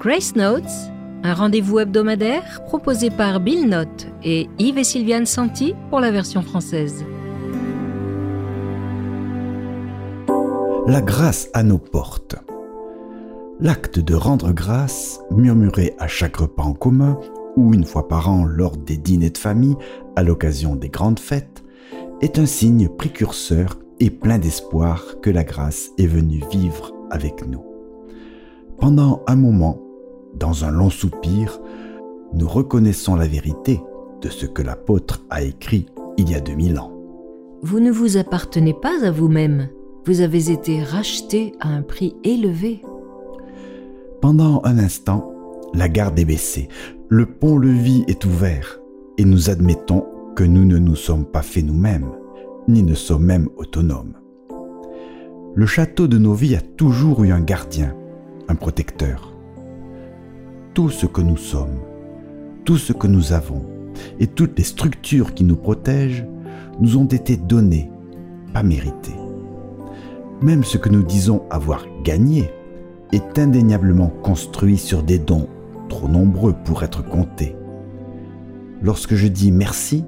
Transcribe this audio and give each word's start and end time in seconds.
Grace 0.00 0.34
Notes, 0.34 0.64
un 1.24 1.34
rendez-vous 1.34 1.78
hebdomadaire 1.78 2.62
proposé 2.64 3.10
par 3.10 3.38
Bill 3.38 3.68
Note 3.68 4.06
et 4.24 4.48
Yves 4.58 4.78
et 4.78 4.84
Sylviane 4.84 5.26
Santi 5.26 5.74
pour 5.90 6.00
la 6.00 6.10
version 6.10 6.40
française. 6.40 7.04
La 10.86 11.02
grâce 11.02 11.50
à 11.52 11.62
nos 11.62 11.76
portes. 11.76 12.36
L'acte 13.60 13.98
de 13.98 14.14
rendre 14.14 14.52
grâce, 14.52 15.20
murmuré 15.32 15.94
à 15.98 16.08
chaque 16.08 16.36
repas 16.36 16.62
en 16.62 16.72
commun 16.72 17.18
ou 17.58 17.74
une 17.74 17.84
fois 17.84 18.08
par 18.08 18.30
an 18.30 18.46
lors 18.46 18.78
des 18.78 18.96
dîners 18.96 19.28
de 19.28 19.36
famille 19.36 19.76
à 20.16 20.22
l'occasion 20.22 20.76
des 20.76 20.88
grandes 20.88 21.20
fêtes, 21.20 21.62
est 22.22 22.38
un 22.38 22.46
signe 22.46 22.88
précurseur 22.88 23.78
et 23.98 24.08
plein 24.08 24.38
d'espoir 24.38 25.20
que 25.20 25.28
la 25.28 25.44
grâce 25.44 25.90
est 25.98 26.06
venue 26.06 26.42
vivre 26.50 26.90
avec 27.10 27.46
nous. 27.46 27.66
Pendant 28.78 29.22
un 29.26 29.36
moment, 29.36 29.78
dans 30.40 30.64
un 30.64 30.70
long 30.70 30.90
soupir, 30.90 31.60
nous 32.32 32.48
reconnaissons 32.48 33.14
la 33.14 33.28
vérité 33.28 33.80
de 34.22 34.28
ce 34.28 34.46
que 34.46 34.62
l'apôtre 34.62 35.22
a 35.30 35.42
écrit 35.42 35.86
il 36.16 36.30
y 36.30 36.34
a 36.34 36.40
2000 36.40 36.78
ans. 36.80 36.92
Vous 37.62 37.78
ne 37.78 37.90
vous 37.90 38.16
appartenez 38.16 38.74
pas 38.74 39.04
à 39.04 39.10
vous-même, 39.10 39.68
vous 40.06 40.22
avez 40.22 40.50
été 40.50 40.82
racheté 40.82 41.52
à 41.60 41.68
un 41.68 41.82
prix 41.82 42.16
élevé. 42.24 42.82
Pendant 44.22 44.62
un 44.64 44.78
instant, 44.78 45.30
la 45.74 45.88
garde 45.88 46.18
est 46.18 46.24
baissée, 46.24 46.68
le 47.08 47.26
pont-levis 47.26 48.04
est 48.08 48.24
ouvert, 48.24 48.80
et 49.18 49.24
nous 49.24 49.50
admettons 49.50 50.06
que 50.36 50.44
nous 50.44 50.64
ne 50.64 50.78
nous 50.78 50.96
sommes 50.96 51.26
pas 51.26 51.42
faits 51.42 51.64
nous-mêmes, 51.64 52.10
ni 52.66 52.82
ne 52.82 52.94
sommes 52.94 53.24
même 53.24 53.48
autonomes. 53.56 54.14
Le 55.54 55.66
château 55.66 56.06
de 56.06 56.16
nos 56.16 56.32
vies 56.32 56.56
a 56.56 56.60
toujours 56.60 57.24
eu 57.24 57.32
un 57.32 57.40
gardien, 57.40 57.94
un 58.48 58.54
protecteur. 58.54 59.29
Tout 60.72 60.88
ce 60.88 61.06
que 61.06 61.20
nous 61.20 61.36
sommes, 61.36 61.80
tout 62.64 62.76
ce 62.76 62.92
que 62.92 63.08
nous 63.08 63.32
avons 63.32 63.64
et 64.20 64.28
toutes 64.28 64.56
les 64.56 64.64
structures 64.64 65.34
qui 65.34 65.42
nous 65.42 65.56
protègent 65.56 66.24
nous 66.80 66.96
ont 66.96 67.06
été 67.06 67.36
données, 67.36 67.90
pas 68.54 68.62
méritées. 68.62 69.18
Même 70.40 70.62
ce 70.62 70.78
que 70.78 70.88
nous 70.88 71.02
disons 71.02 71.42
avoir 71.50 71.84
gagné 72.04 72.52
est 73.10 73.36
indéniablement 73.36 74.12
construit 74.22 74.78
sur 74.78 75.02
des 75.02 75.18
dons 75.18 75.48
trop 75.88 76.06
nombreux 76.06 76.54
pour 76.64 76.84
être 76.84 77.04
comptés. 77.04 77.56
Lorsque 78.80 79.16
je 79.16 79.26
dis 79.26 79.50
merci, 79.50 80.04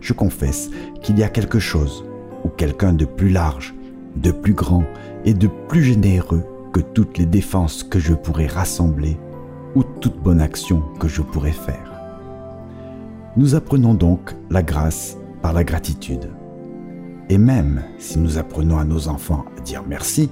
je 0.00 0.12
confesse 0.12 0.70
qu'il 1.00 1.18
y 1.18 1.22
a 1.22 1.30
quelque 1.30 1.58
chose 1.58 2.04
ou 2.44 2.48
quelqu'un 2.48 2.92
de 2.92 3.06
plus 3.06 3.30
large, 3.30 3.74
de 4.16 4.32
plus 4.32 4.52
grand 4.52 4.84
et 5.24 5.32
de 5.32 5.48
plus 5.68 5.82
généreux 5.82 6.44
que 6.74 6.80
toutes 6.80 7.16
les 7.16 7.26
défenses 7.26 7.82
que 7.82 7.98
je 7.98 8.12
pourrais 8.12 8.48
rassembler 8.48 9.16
ou 9.74 9.82
toute 9.82 10.20
bonne 10.22 10.40
action 10.40 10.82
que 10.98 11.08
je 11.08 11.22
pourrais 11.22 11.52
faire. 11.52 11.92
Nous 13.36 13.54
apprenons 13.54 13.94
donc 13.94 14.34
la 14.50 14.62
grâce 14.62 15.16
par 15.42 15.52
la 15.52 15.64
gratitude. 15.64 16.30
Et 17.28 17.38
même 17.38 17.82
si 17.98 18.18
nous 18.18 18.38
apprenons 18.38 18.78
à 18.78 18.84
nos 18.84 19.08
enfants 19.08 19.44
à 19.58 19.60
dire 19.60 19.82
merci, 19.86 20.30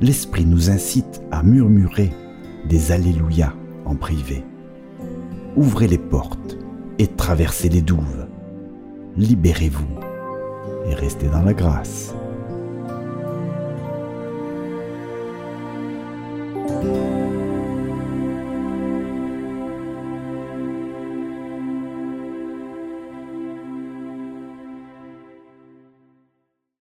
l'Esprit 0.00 0.44
nous 0.44 0.70
incite 0.70 1.22
à 1.30 1.42
murmurer 1.42 2.10
des 2.68 2.92
Alléluia 2.92 3.52
en 3.84 3.96
privé. 3.96 4.44
Ouvrez 5.56 5.88
les 5.88 5.98
portes 5.98 6.56
et 6.98 7.06
traversez 7.06 7.68
les 7.68 7.82
douves. 7.82 8.26
Libérez-vous 9.16 9.88
et 10.86 10.94
restez 10.94 11.28
dans 11.28 11.42
la 11.42 11.54
grâce. 11.54 12.14